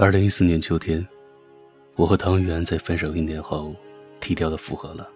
[0.00, 1.06] 二零一四年秋天，
[1.96, 3.76] 我和唐媛在分手一年后，
[4.18, 5.06] 低调的复合了。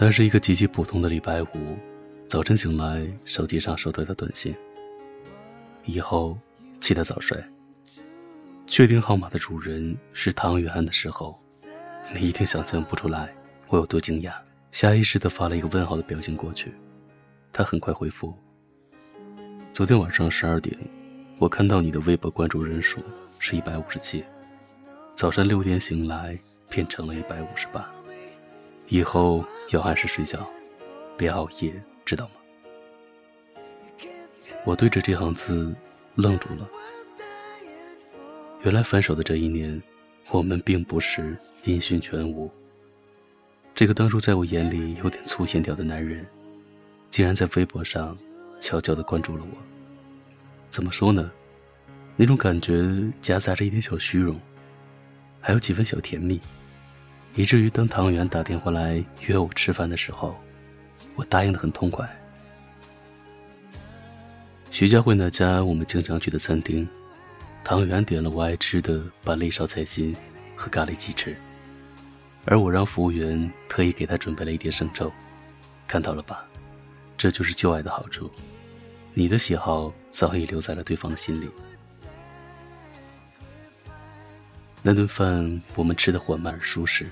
[0.00, 1.78] 那是一个极其普通的礼拜五，
[2.26, 4.52] 早晨醒来，手机上收到的短信。
[5.84, 6.36] 以后
[6.80, 7.40] 记得早睡。
[8.66, 11.40] 确定号码的主人是唐媛的时候，
[12.12, 13.32] 你一定想象不出来
[13.72, 14.34] 我有多惊讶，
[14.70, 16.74] 下意识的发了一个问号的表情过去。
[17.54, 18.36] 他很快回复：
[19.72, 20.78] 昨天晚上十二点，
[21.38, 23.00] 我看到你的微博关注人数
[23.38, 24.22] 是一百五十七，
[25.14, 26.38] 早上六点醒来
[26.68, 27.90] 变成了一百五十八。
[28.88, 30.46] 以后要按时睡觉，
[31.16, 31.72] 别熬夜，
[32.04, 32.34] 知道吗？
[34.66, 35.74] 我对着这行字
[36.16, 36.68] 愣住了。
[38.64, 39.82] 原来分手的这一年，
[40.28, 42.52] 我们并不是音讯全无。
[43.82, 46.24] 这个当初在我眼里有点粗线条的男人，
[47.10, 48.16] 竟然在微博上
[48.60, 49.58] 悄悄地关注了我。
[50.70, 51.28] 怎么说呢？
[52.14, 52.86] 那种感觉
[53.20, 54.40] 夹杂着一点小虚荣，
[55.40, 56.40] 还有几分小甜蜜。
[57.34, 60.36] 以至于当唐媛打电话来约我吃饭的时候，
[61.16, 62.08] 我答应的很痛快。
[64.70, 66.88] 徐家汇那家我们经常去的餐厅，
[67.64, 70.14] 唐媛点了我爱吃的板栗烧菜心
[70.54, 71.36] 和咖喱鸡翅，
[72.44, 75.12] 而我让服务员特意给他准备了一碟生抽。
[75.86, 76.46] 看到了吧，
[77.16, 78.30] 这就是旧爱的好处，
[79.14, 81.48] 你的喜好早已留在了对方的心里。
[84.82, 87.10] 那顿饭我们吃的缓慢而舒适。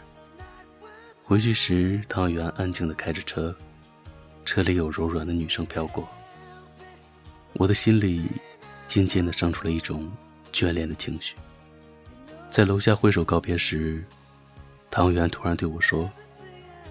[1.22, 3.54] 回去时，汤圆安静的开着车，
[4.44, 6.08] 车里有柔软的女声飘过。
[7.52, 8.26] 我的心里
[8.86, 10.10] 渐渐的生出了一种
[10.52, 11.36] 眷恋的情绪。
[12.48, 14.04] 在楼下挥手告别时，
[14.90, 16.10] 汤圆突然对我说：“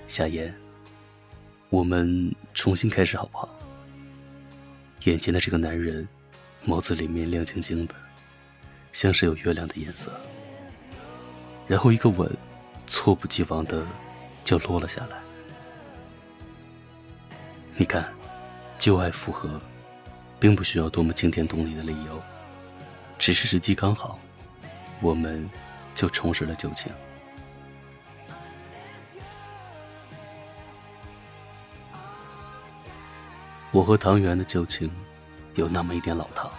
[0.07, 0.55] 夏言，
[1.69, 3.49] 我们重新开始好不好？”
[5.05, 6.07] 眼前的这个男人，
[6.65, 7.95] 眸子里面亮晶晶的，
[8.91, 10.11] 像是有月亮的颜色。
[11.67, 12.31] 然后一个吻，
[12.87, 13.85] 猝不及防的。
[14.45, 15.17] 就落了下来。
[17.75, 18.11] 你看，
[18.79, 19.61] 旧爱复合，
[20.39, 22.19] 并不需要多么惊天动地的理由，
[23.19, 24.17] 只是时机刚好，
[25.01, 25.47] 我们
[25.93, 26.91] 就重拾了旧情。
[33.71, 34.89] 我和唐媛的旧情，
[35.53, 36.51] 有那么一点老套。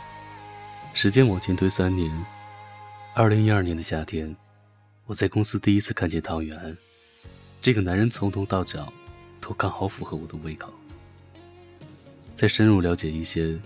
[0.94, 2.09] 时间往前推三年，
[3.15, 4.34] 二零一二年的夏天，
[5.06, 6.76] 我在公司第一次看见唐媛。
[7.60, 8.93] 这个男人从头到脚，
[9.41, 10.72] 都刚好符合我的胃口。
[12.32, 13.59] 再深入了解一些，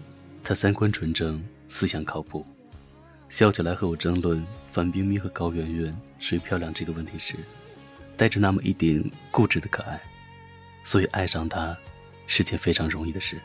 [0.42, 2.46] 他三观纯正，思想靠谱，
[3.28, 7.36] 笑起来和我争论范冰冰和高圆圆谁漂亮这个问题时，
[8.16, 10.00] 带着那么一点固执的可爱，
[10.82, 11.76] 所以爱上他
[12.26, 13.40] 是件非常容易的事。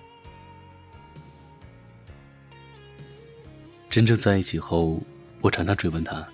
[3.89, 5.01] 真正在一起后，
[5.41, 6.27] 我常常追问他，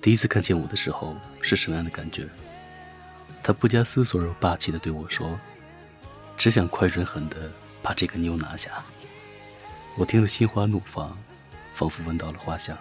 [0.00, 2.26] 第一次看见我的时候是什么样的感觉。
[3.42, 5.38] 他不加思索而霸气的对我说
[6.36, 7.50] ：“只想快准狠的
[7.82, 8.82] 把这个妞拿下。”
[9.96, 11.16] 我听得心花怒放，
[11.74, 12.76] 仿佛闻到了花香。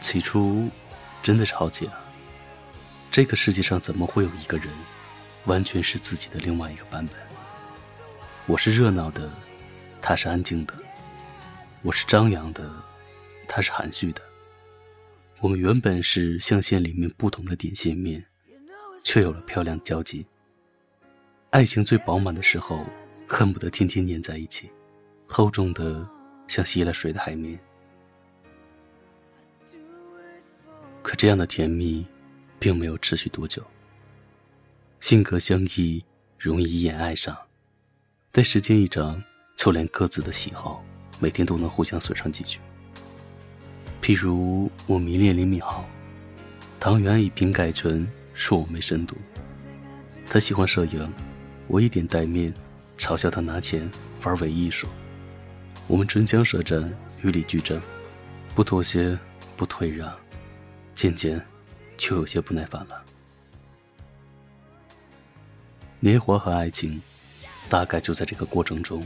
[0.00, 0.68] 起初，
[1.22, 1.94] 真的是好奇啊，
[3.10, 4.68] 这个世界上怎么会有一个人，
[5.46, 7.16] 完全是自己的另外一个版本？
[8.46, 9.30] 我是热闹的，
[10.00, 10.74] 他是安静的；
[11.82, 12.70] 我是张扬的，
[13.46, 14.22] 他是含蓄的。
[15.40, 18.24] 我们原本是象限里面不同的点线面，
[19.02, 20.26] 却有了漂亮的交集。
[21.50, 22.84] 爱情最饱满的时候，
[23.26, 24.70] 恨不得天天黏在一起，
[25.26, 26.06] 厚重的
[26.46, 27.58] 像吸了水的海绵。
[31.02, 32.06] 可这样的甜蜜，
[32.58, 33.62] 并没有持续多久。
[35.00, 36.04] 性格相异，
[36.36, 37.36] 容易一眼爱上，
[38.32, 39.22] 但时间一长，
[39.56, 40.84] 就连各自的喜好，
[41.20, 42.58] 每天都能互相损上几句。
[44.02, 45.84] 譬如我迷恋林敏镐，
[46.80, 49.16] 唐媛以瓶改唇说我没深度。
[50.28, 51.12] 他喜欢摄影，
[51.68, 52.52] 我一点带面，
[52.98, 53.88] 嘲笑他拿钱
[54.24, 54.88] 玩伪艺术。
[55.86, 57.80] 我们唇枪舌战，与理俱争，
[58.52, 59.16] 不妥协，
[59.56, 60.12] 不退让，
[60.92, 61.40] 渐渐
[61.96, 63.04] 就有些不耐烦了。
[66.00, 67.02] 年华和爱情，
[67.68, 69.04] 大概就在这个过程中，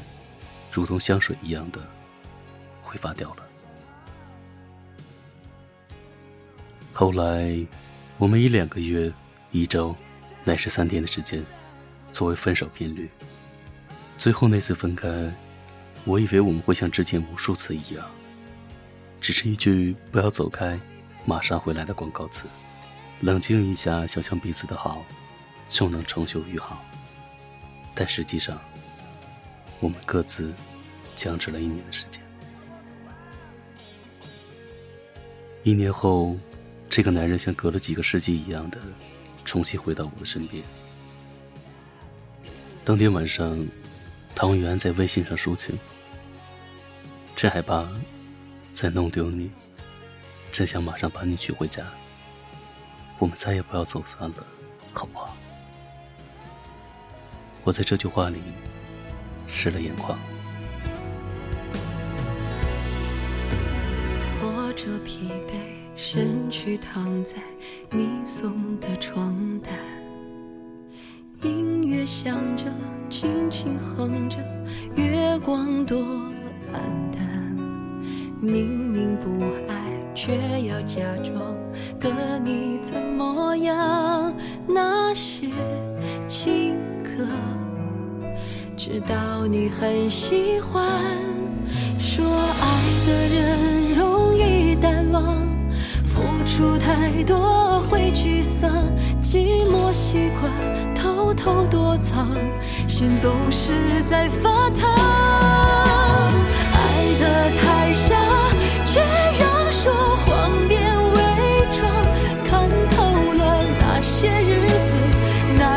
[0.71, 1.81] 如同香水一样的
[2.83, 3.47] 挥发掉了。
[6.93, 7.67] 后来，
[8.19, 9.11] 我们以两个月、
[9.53, 9.97] 一周，
[10.45, 11.43] 乃至三天的时间，
[12.13, 13.09] 作为分手频率。
[14.19, 15.09] 最后那次分开，
[16.05, 18.07] 我以为我们会像之前无数次一样，
[19.19, 20.79] 只是一句“不要走开，
[21.25, 22.45] 马上回来”的广告词，
[23.21, 25.03] 冷静一下，想想彼此的好，
[25.73, 26.85] 就能成就于好。
[27.95, 28.61] 但实际上，
[29.81, 30.53] 我们各自
[31.15, 32.23] 僵持了一年的时间。
[35.63, 36.37] 一年后，
[36.91, 38.79] 这个男人像隔了几个世纪一样的
[39.47, 40.63] 重新回到我的身边。
[42.85, 43.67] 当天晚上，
[44.35, 45.79] 唐元在微信上抒情
[47.35, 47.91] ：“真害怕
[48.71, 49.51] 再弄丢你，
[50.51, 51.83] 真想马上把你娶回家。
[53.19, 54.47] 我们再也不要走散了，
[54.93, 55.35] 好不好？”
[57.65, 58.39] 我在这句话里
[59.47, 60.19] 湿了眼眶。
[64.41, 65.53] 拖着疲惫，
[65.95, 67.35] 身躯躺在
[67.91, 69.73] 你送的床单，
[71.43, 72.65] 音乐响着，
[73.09, 74.39] 轻轻哼着，
[74.97, 75.99] 月光多
[76.73, 77.23] 暗淡。
[78.41, 79.77] 明明不爱，
[80.17, 81.57] 却要假装
[82.01, 84.35] 的你怎么样？
[84.67, 85.49] 那些
[86.27, 86.77] 情
[88.77, 90.83] 知道你很喜欢，
[91.99, 95.37] 说爱的人容易淡忘，
[96.05, 98.71] 付出太多会沮丧，
[99.23, 100.51] 寂寞习惯
[100.95, 102.29] 偷偷躲藏，
[102.89, 103.73] 心总是
[104.09, 105.22] 在发烫。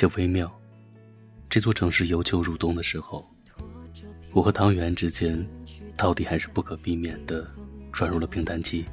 [0.00, 0.50] 且微妙。
[1.50, 3.28] 这座城市由秋入冬的时候，
[4.32, 5.46] 我和汤圆之间，
[5.94, 7.46] 到底还是不可避免的
[7.92, 8.86] 转入了平淡期。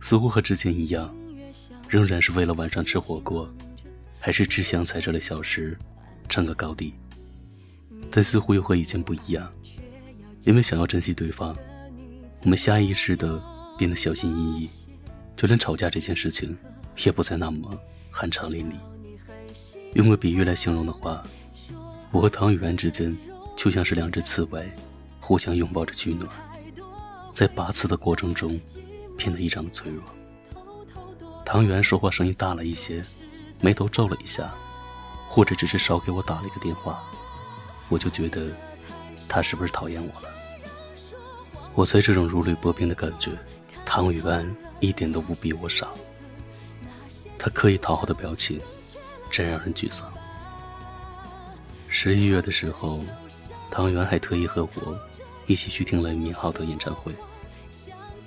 [0.00, 1.14] 似乎和之前一样，
[1.86, 3.46] 仍然是为了晚上吃火锅，
[4.18, 5.76] 还是只想在这里小时
[6.26, 6.94] 争个高低。
[8.10, 9.52] 但似乎又和以前不一样，
[10.44, 11.54] 因为想要珍惜对方，
[12.42, 13.38] 我们下意识的
[13.76, 14.70] 变得小心翼翼，
[15.36, 16.56] 就连吵架这件事情。
[17.04, 17.78] 也不再那么
[18.12, 18.91] 酣畅淋漓。
[19.94, 21.22] 用个比喻来形容的话，
[22.10, 23.16] 我和唐雨安之间
[23.54, 24.70] 就像是两只刺猬，
[25.20, 26.28] 互相拥抱着取暖，
[27.34, 28.58] 在拔刺的过程中
[29.18, 30.02] 变得异常的脆弱。
[31.44, 33.04] 唐雨安说话声音大了一些，
[33.60, 34.54] 眉头皱了一下，
[35.28, 37.02] 或者只是少给我打了一个电话，
[37.90, 38.50] 我就觉得
[39.28, 40.28] 他是不是讨厌我了？
[41.74, 43.30] 我猜这种如履薄冰的感觉，
[43.84, 44.50] 唐雨安
[44.80, 45.92] 一点都不比我少。
[47.38, 48.58] 他刻意讨好的表情，
[49.32, 50.12] 真让人沮丧。
[51.88, 53.04] 十一月的时候，
[53.70, 54.98] 唐元还特意和我
[55.46, 57.12] 一起去听了敏浩的演唱会。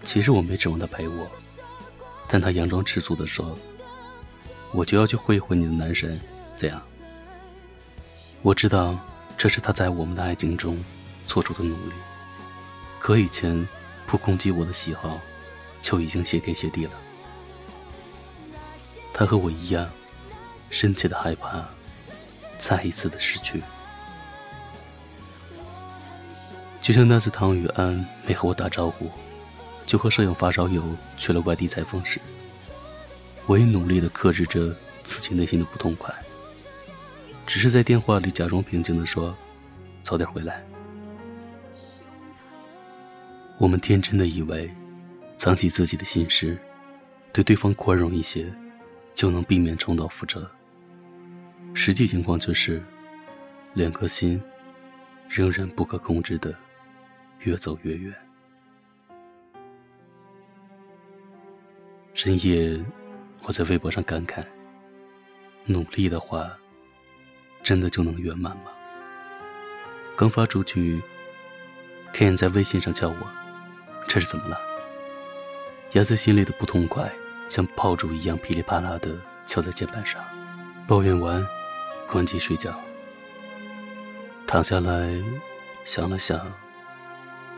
[0.04, 1.28] 其实我没指望他陪我，
[2.28, 3.58] 但他佯装吃醋的说
[4.74, 6.20] ：“我就要去会会你的男神，
[6.56, 6.82] 怎样？”
[8.42, 8.98] 我知道
[9.38, 10.84] 这是他在我们的爱情中
[11.26, 11.94] 做出的努力，
[13.00, 13.68] 可以前
[14.06, 15.20] 不攻击我的喜好，
[15.82, 16.92] 就已经谢天谢地了。
[19.12, 19.90] 他和我一样，
[20.70, 21.66] 深切的害怕
[22.58, 23.62] 再一次的失去。
[26.82, 29.10] 就像那次唐雨安没和我打招呼，
[29.86, 30.84] 就和摄影发烧友
[31.18, 32.20] 去了外地采风时，
[33.48, 36.14] 我也努力的克制着自己内心的不痛快，
[37.48, 39.36] 只是在电话里假装平静的说
[40.04, 40.64] ：“早点回来。”
[43.58, 44.72] 我们天真的以为，
[45.38, 46.58] 藏起自己的心事，
[47.32, 48.54] 对对方宽容一些。
[49.16, 50.48] 就能避免重蹈覆辙。
[51.74, 52.84] 实际情况却是，
[53.74, 54.42] 两颗心
[55.28, 56.54] 仍然不可控制的
[57.40, 58.14] 越走越远。
[62.14, 62.80] 深夜，
[63.44, 64.44] 我在微博上感慨：
[65.66, 66.58] 努力的话，
[67.64, 68.72] 真的就能圆满吗？
[70.16, 71.02] 刚发出去
[72.14, 73.32] ，Ken 在微信上叫我
[74.08, 74.58] ：“这是怎么了？”
[75.92, 77.12] 压在心里的不痛快。
[77.48, 80.24] 像炮竹一样噼里啪啦的敲在键盘上，
[80.88, 81.46] 抱怨完，
[82.08, 82.78] 关机睡觉。
[84.48, 85.16] 躺下来，
[85.84, 86.52] 想了想，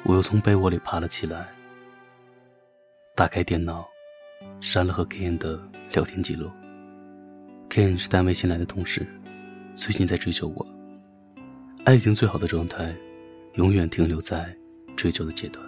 [0.04, 1.48] 我又从被窝里爬了起来，
[3.16, 3.88] 打开电脑，
[4.62, 5.62] 删了和 Ken 的
[5.94, 6.52] 聊天记录。
[7.70, 9.08] Ken 是单位新来的同事，
[9.74, 10.68] 最近在追求我。
[11.86, 12.96] 爱情最好的状态，
[13.54, 14.56] 永远停留在
[14.96, 15.66] 追求的阶段，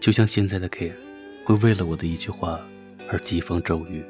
[0.00, 0.94] 就像现在的 Ken，
[1.44, 2.60] 会为了我的一句话。
[3.12, 4.04] 而疾风骤雨，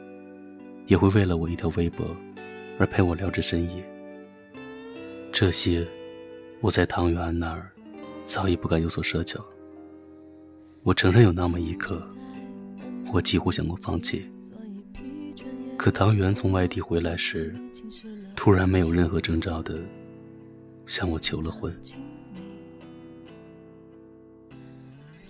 [0.86, 2.06] 也会为了我一条微博
[2.78, 3.82] 而陪我聊至深夜。
[5.32, 5.88] 这些，
[6.60, 7.70] 我在唐元那儿
[8.22, 9.42] 早已不敢有所奢求。
[10.82, 12.06] 我承认有那么一刻，
[13.10, 14.22] 我几乎想过放弃。
[15.78, 17.54] 可唐元从外地回来时，
[18.36, 19.78] 突然没有任何征兆的
[20.84, 21.74] 向我求了婚。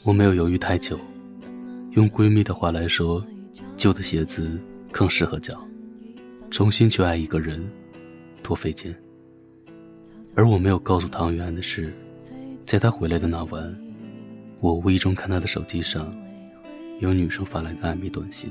[0.05, 0.99] 我没有犹豫太久，
[1.93, 3.25] 用闺蜜的话来说，
[3.81, 4.61] 旧的鞋子
[4.93, 5.59] 更适合脚。
[6.51, 7.67] 重新去爱一个人，
[8.43, 8.95] 多费劲。
[10.35, 11.91] 而我没有告诉唐元的是，
[12.61, 13.75] 在他回来的那晚，
[14.61, 16.15] 我无意中看他的手机上
[16.99, 18.51] 有女生发来的暧昧短信。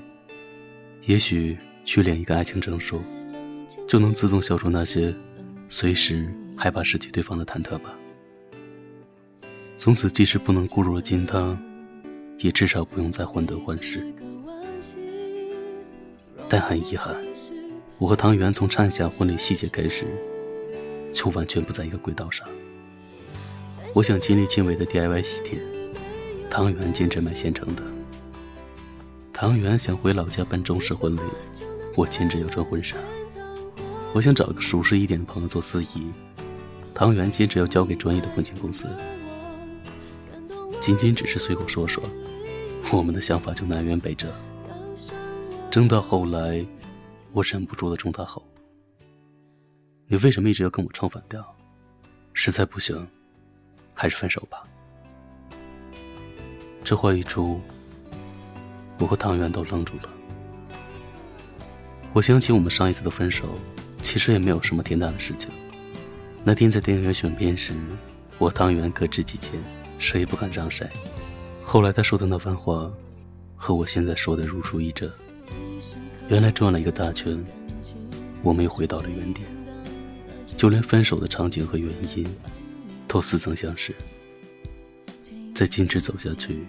[1.05, 1.55] 也许
[1.85, 2.99] 去领一个爱情证书，
[3.87, 5.13] 就能自动消除那些
[5.67, 7.95] 随时害怕失去对方的忐忑吧。
[9.77, 11.55] 从此，即使不能固若金汤，
[12.39, 14.03] 也至少不用再患得患失。
[16.51, 17.15] 但很遗憾，
[17.99, 20.07] 我和唐元从畅想婚礼细节开始，
[21.13, 22.47] 就完全不在一个轨道上。
[23.93, 25.59] 我想亲力亲为的 DIY 喜帖，
[26.49, 27.83] 唐元坚持买现成的。
[29.31, 31.19] 唐元想回老家办中式婚礼，
[31.95, 32.97] 我坚持要穿婚纱。
[34.11, 36.07] 我想找个熟识一点的朋友做司仪，
[36.95, 38.87] 唐元坚持要交给专业的婚庆公司。
[40.79, 42.03] 仅仅只是随口说说，
[42.91, 44.33] 我们的想法就南辕北辙。
[45.71, 46.65] 争到后来，
[47.31, 48.43] 我忍不住的冲他吼
[50.09, 51.55] ：“你为什么一直要跟我唱反调？
[52.33, 53.07] 实在不行，
[53.93, 54.63] 还是分手吧。”
[56.83, 57.61] 这话一出，
[58.97, 60.09] 我和唐元都愣住了。
[62.13, 63.47] 我想起我们上一次的分手，
[64.01, 65.51] 其实也没有什么天大的事情。
[66.43, 67.75] 那天在电影院选片时，
[68.39, 69.53] 我唐元各执己见。
[69.99, 70.89] 谁也不敢让谁。
[71.61, 72.89] 后来他说的那番话，
[73.55, 75.11] 和我现在说的如出一辙。
[76.29, 77.43] 原来转了一个大圈，
[78.43, 79.47] 我们又回到了原点。
[80.55, 82.27] 就连分手的场景和原因，
[83.07, 83.95] 都似曾相识。
[85.55, 86.67] 再坚持走下去，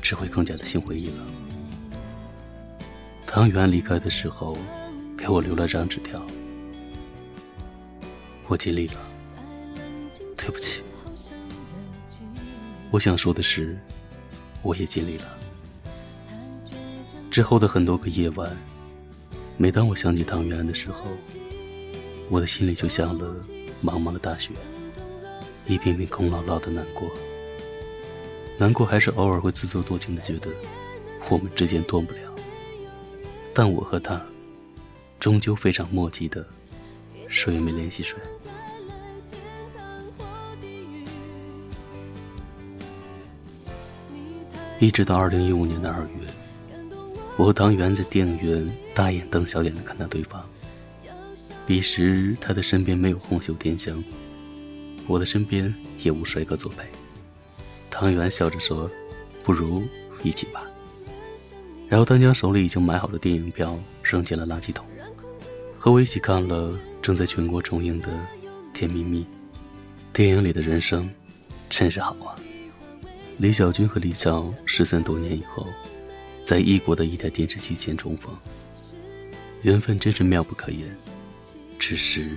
[0.00, 1.26] 只会更加的心灰意冷。
[3.26, 4.56] 唐元离开的时候，
[5.14, 6.24] 给我留了张纸条。
[8.48, 8.94] 我尽力了，
[10.38, 10.82] 对不起。
[12.90, 13.78] 我想说的是，
[14.62, 15.39] 我也尽力了。
[17.30, 18.56] 之后的很多个夜晚，
[19.56, 21.04] 每当我想起唐元的时候，
[22.28, 23.36] 我的心里就像了
[23.84, 24.50] 茫茫的大雪，
[25.68, 27.08] 一片片空落落的难过。
[28.58, 30.50] 难过还是偶尔会自作多情的觉得，
[31.30, 32.20] 我们之间断不了。
[33.54, 34.20] 但我和他，
[35.20, 36.44] 终究非常默契的，
[37.28, 38.18] 谁也没联系谁。
[44.80, 46.26] 一直到二零一五年的二月，
[47.40, 50.44] 我和唐元在电影院大眼瞪小眼的看到对方。
[51.66, 54.04] 彼时他的身边没有红袖添香，
[55.06, 56.84] 我的身边也无帅哥作陪。
[57.88, 58.90] 唐元笑着说
[59.42, 59.82] ：“不如
[60.22, 60.62] 一起吧。”
[61.88, 64.84] 然后他将手里已经买好的电影票扔进了垃圾桶，
[65.78, 68.08] 和我一起看了正在全国重映的
[68.74, 69.20] 《甜蜜蜜》。
[70.12, 71.08] 电影里的人生
[71.70, 72.36] 真是好啊。
[73.38, 75.66] 李小军和李乔失散多年以后，
[76.50, 78.36] 在异国的一台电视机前重逢，
[79.62, 80.80] 缘分真是妙不可言。
[81.78, 82.36] 只是，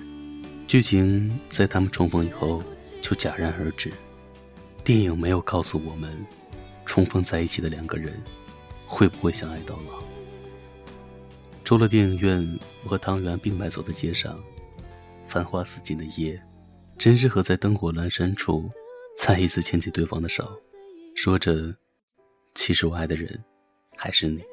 [0.67, 2.61] 剧情在他们重逢以后
[3.01, 3.91] 就戛然而止。
[4.83, 6.23] 电影没有告诉我们，
[6.85, 8.13] 重逢在一起的两个人
[8.85, 10.03] 会不会相爱到老。
[11.63, 14.37] 出了电影院，我和汤圆并排走在街上，
[15.25, 16.39] 繁花似锦的夜，
[16.99, 18.69] 真是和在灯火阑珊处
[19.17, 20.47] 再一次牵起对方的手。
[21.15, 21.75] 说着，
[22.53, 23.43] 其实我爱的人
[24.03, 24.43] 还是你。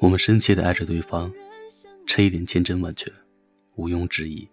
[0.00, 1.32] 我们深切的爱着对方，
[2.06, 3.12] 这一点千真万确，
[3.74, 4.48] 毋庸置疑。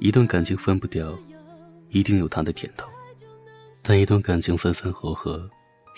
[0.00, 1.14] 一段感情分不掉，
[1.90, 2.86] 一定有它的甜头；
[3.82, 5.46] 但一段感情分分合合，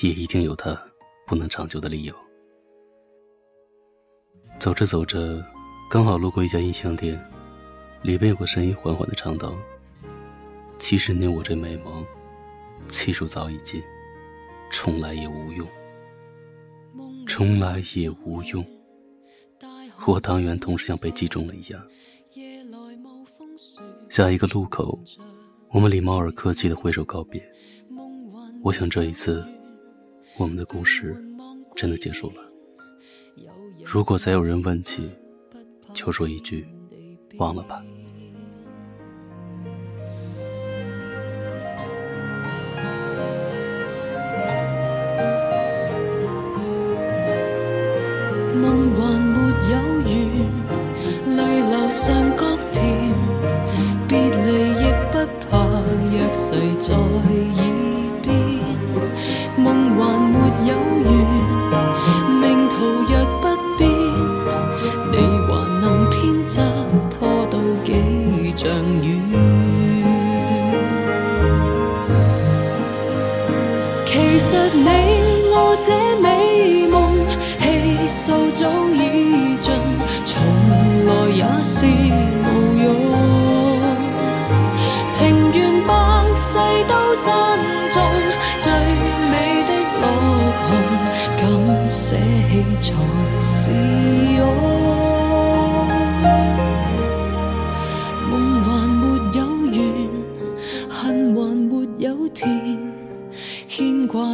[0.01, 0.77] 也一定有它
[1.25, 2.13] 不能长久的理由。
[4.59, 5.47] 走着走着，
[5.89, 7.17] 刚好路过一家音像店，
[8.03, 9.57] 里边有个声音缓缓的唱道
[10.79, 12.05] ：“其实你我这美梦。”
[12.89, 13.81] 气数早已尽，
[14.73, 15.65] 重来也无用。
[17.41, 18.63] 重来也无用。
[19.97, 21.83] 和汤圆同时像被击中了一样。
[24.11, 25.03] 下一个路口，
[25.71, 27.43] 我们礼貌而客气的挥手告别。
[28.63, 29.43] 我想这一次，
[30.37, 31.17] 我们的故事
[31.75, 32.45] 真的结束了。
[33.87, 35.11] 如果再有人问起，
[35.95, 36.69] 就说一句：
[37.39, 37.83] 忘了吧。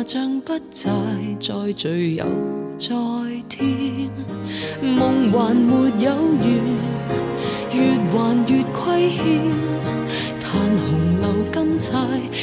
[0.07, 0.89] 像不债
[1.41, 2.25] 再聚又
[2.79, 2.95] 再
[3.49, 4.09] 添。
[4.81, 6.61] 梦还没有完
[7.73, 9.43] 越还越亏欠。
[10.41, 11.99] 叹红楼金钗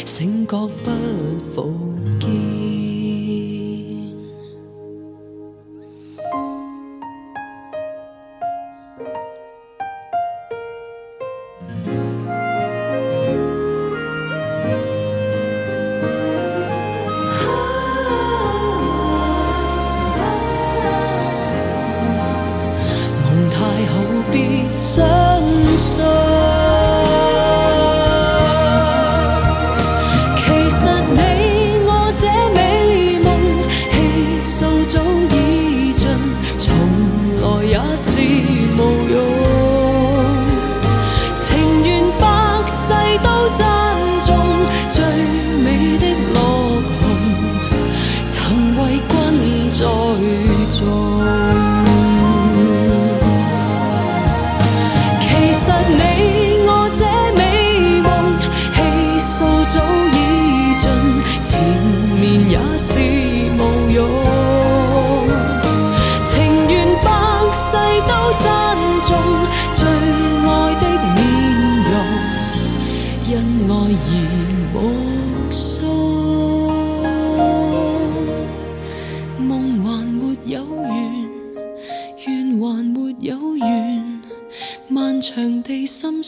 [0.06, 1.96] 醒觉不复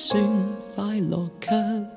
[0.07, 0.21] 算
[0.75, 1.94] 快乐，却。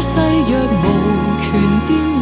[0.00, 2.19] 世若无权颠